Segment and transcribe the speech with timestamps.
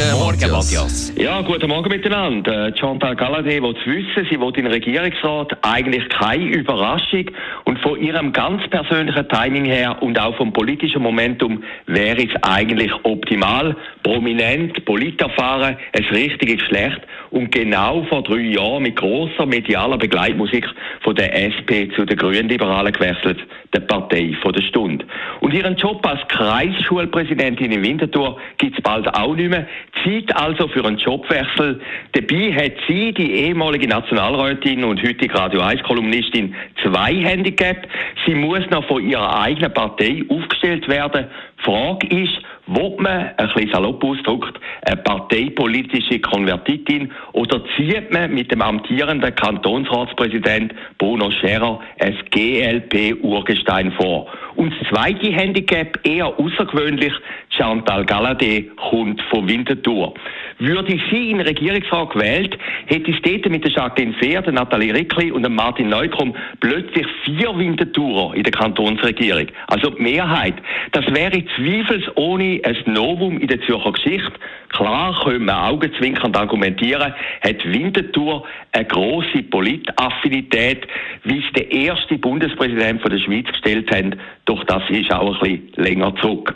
[0.00, 1.12] Morgen, Morgen, Matthias.
[1.14, 2.68] Ja, guten Morgen miteinander.
[2.68, 7.26] Äh, Chantal Galladay will wissen, sie will in den Regierungsrat eigentlich keine Überraschung
[7.64, 12.90] und von ihrem ganz persönlichen Timing her und auch vom politischen Momentum wäre es eigentlich
[13.02, 20.66] optimal, prominent, politerfahren, ein richtiges Geschlecht und genau vor drei Jahren mit großer medialer Begleitmusik
[21.02, 23.38] von der SP zu den Grünen Liberalen gewechselt,
[23.72, 25.04] der Partei von der Stunde.
[25.40, 29.66] Und ihren Job als Kreisschulpräsidentin in Winterthur gibt es bald auch nicht mehr.
[30.04, 31.80] Zeit also für einen Jobwechsel.
[32.12, 37.86] Dabei hat sie, die ehemalige Nationalrätin und heutige Radio 1-Kolumnistin, zwei Handicap.
[38.26, 41.26] Sie muss noch von ihrer eigenen Partei aufgestellt werden.
[41.58, 42.40] Frage ist,
[42.72, 49.34] Wollt man, ein bisschen salopp ausgedrückt, eine parteipolitische Konvertitin oder zieht man mit dem amtierenden
[49.34, 54.28] Kantonsratspräsident Bruno Scherer ein GLP-Urgestein vor?
[54.54, 57.12] Und das zweite Handicap, eher außergewöhnlich,
[57.48, 60.14] Chantal Galladay kommt von Winterthur.
[60.58, 64.94] Würde sie in den Regierungsrat gewählt, hätte es dort mit der Jacqueline Fehr, der Nathalie
[64.94, 69.46] Rickli und dem Martin Neukomm plötzlich vier Winterthurer in der Kantonsregierung.
[69.66, 70.54] Also die Mehrheit.
[70.92, 74.32] Das wäre zweifelsohne ein Novum in der Zürcher Geschichte.
[74.70, 80.86] Klar können wir augenzwinkernd argumentieren, hat Winterthur eine grosse Politaffinität,
[81.24, 84.16] wie es der erste Bundespräsident von der Schweiz gestellt hat.
[84.44, 86.54] Doch das ist auch ein bisschen länger zurück.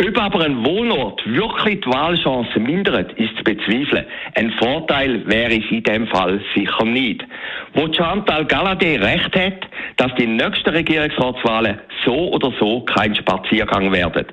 [0.00, 4.04] Ob aber ein Wohnort wirklich die Wahlchancen mindert, ist zu bezweifeln.
[4.34, 7.24] Ein Vorteil wäre es in dem Fall sicher nicht.
[7.74, 14.26] Wo Chantal Galladay recht hat, dass die nächsten Regierungsratswahlen so oder so kein Spaziergang werden.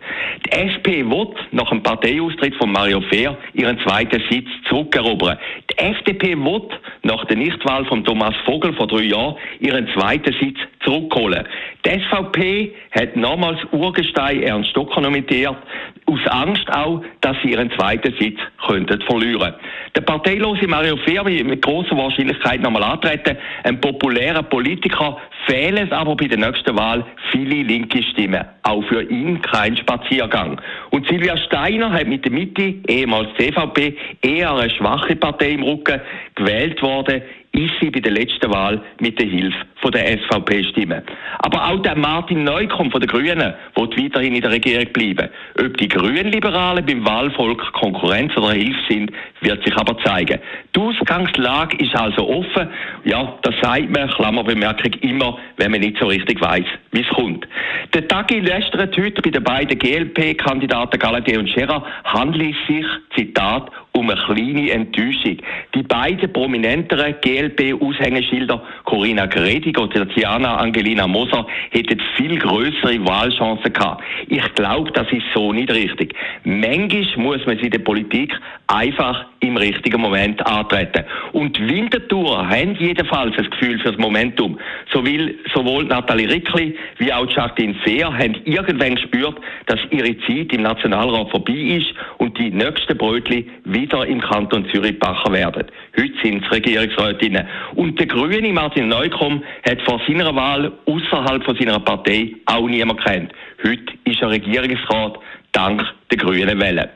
[0.46, 5.38] Die SP wird nach dem Parteiaustritt von Mario Fehr ihren zweiten Sitz zurückerobern.
[5.72, 6.72] Die FDP wird
[7.04, 11.46] nach der Nichtwahl von Thomas Vogel vor drei Jahren ihren zweiten Sitz zurückholen.
[11.86, 15.58] Die SVP hat nochmals Urgestein Ernst Stocker nominiert,
[16.06, 19.54] aus Angst auch, dass sie ihren zweiten Sitz könnten verlieren.
[19.96, 23.38] Der parteilose Mario Fehr wird mit großer Wahrscheinlichkeit nochmal antreten.
[23.64, 25.18] Ein populärer Politiker
[25.52, 28.46] fehlen es aber bei der nächsten Wahl viele linke Stimmen.
[28.64, 30.62] Auch für ihn kein Spaziergang.
[30.92, 36.00] Und Silvia Steiner hat mit der Mitte, ehemals CVP, eher eine schwache Partei im Rücken
[36.36, 37.22] gewählt worden
[37.54, 41.02] ist sie bei der letzten Wahl mit der Hilfe von der SVP stimmen.
[41.40, 45.30] Aber auch der Martin Neukomm von den Grünen wird weiterhin in der Regierung bleiben.
[45.60, 50.40] Ob die Grünliberalen beim Wahlvolk Konkurrenz oder Hilfe sind, wird sich aber zeigen.
[50.76, 52.70] Die Ausgangslage ist also offen.
[53.04, 57.46] Ja, das sagt man, Klammerbemerkung, immer, wenn man nicht so richtig weiß, wie es kommt.
[57.94, 62.86] Der Tagi lästert heute bei den beiden GLP-Kandidaten Galladay und Scherer handelt sich,
[63.16, 65.38] Zitat, um eine kleine Enttäuschung.
[65.76, 74.04] Die beiden prominenteren GLP-Aushängeschilder, Corinna Gredig und Tatjana Angelina Moser, hätten viel größere Wahlchancen gehabt.
[74.28, 76.14] Ich glaube, das ist so nicht richtig.
[76.44, 78.34] Manchmal muss man in der Politik
[78.68, 81.04] einfach im richtigen Moment antreten.
[81.34, 84.58] Und Winterthur haben jedenfalls das Gefühl für das Momentum.
[84.94, 90.62] Sowohl, sowohl Nathalie Rickli wie auch Jacqueline Fehr haben irgendwann gespürt, dass ihre Zeit im
[90.62, 95.66] Nationalrat vorbei ist und die nächsten Brötli wieder im Kanton Zürich bacher werden.
[95.98, 97.48] Heute sind es Regierungsrätinnen.
[97.76, 103.04] Und der Grüne Martin Neukomm hat vor seiner Wahl außerhalb von seiner Partei auch niemand
[103.04, 103.32] kennt.
[103.64, 105.18] Heute ist er Regierungsrat
[105.52, 106.90] dank der Grünen Welle.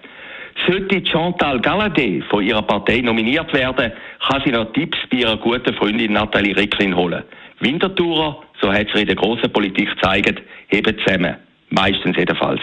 [0.68, 3.92] Sollte Chantal Galladay von ihrer Partei nominiert werden,
[4.28, 7.24] kann sie noch Tipps bei ihrer guten Freundin Nathalie Ricklin holen.
[7.60, 11.36] Winterthurer, so hat sie in der grossen Politik gezeigt, heben zusammen.
[11.70, 12.62] Meistens jedenfalls.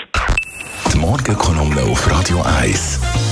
[0.92, 3.31] Die Morgenkolumne auf Radio 1.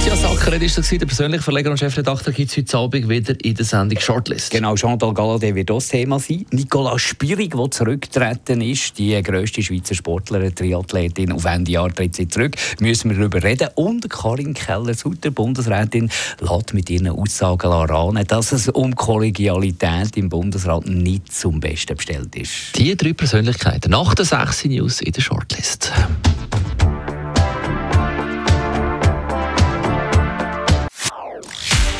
[0.00, 3.54] Matthias Ackeret ist das der persönliche Verleger und Chefredakteur gibt es heute Abend wieder in
[3.54, 4.50] der Sendung Shortlist.
[4.50, 6.46] Genau, Chantal Galladay wird das Thema sein.
[6.52, 12.26] Nicola Spürig, die zurückgetreten ist, die grösste Schweizer Sportlerin, Triathletin, auf Ende Jahr tritt sie
[12.26, 13.68] zurück, müssen wir darüber reden.
[13.74, 16.10] Und Karin Keller-Sutter, Bundesrätin,
[16.40, 22.34] lässt mit ihren Aussagen erahnen, dass es um Kollegialität im Bundesrat nicht zum Besten bestellt
[22.36, 22.74] ist.
[22.74, 25.92] Die drei Persönlichkeiten nach der 6 News in der Shortlist.